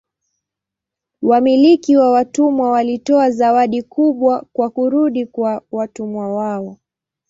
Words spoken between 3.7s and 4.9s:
kubwa kwa